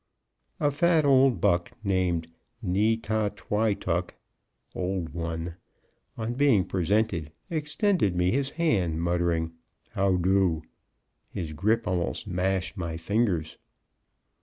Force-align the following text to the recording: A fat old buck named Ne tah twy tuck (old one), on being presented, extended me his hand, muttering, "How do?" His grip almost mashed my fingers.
A 0.59 0.71
fat 0.71 1.05
old 1.05 1.39
buck 1.39 1.69
named 1.83 2.25
Ne 2.59 2.97
tah 2.97 3.29
twy 3.35 3.75
tuck 3.75 4.15
(old 4.73 5.09
one), 5.09 5.57
on 6.17 6.33
being 6.33 6.65
presented, 6.65 7.31
extended 7.51 8.15
me 8.15 8.31
his 8.31 8.49
hand, 8.49 8.99
muttering, 8.99 9.53
"How 9.91 10.15
do?" 10.17 10.63
His 11.29 11.53
grip 11.53 11.87
almost 11.87 12.25
mashed 12.27 12.77
my 12.77 12.97
fingers. 12.97 13.59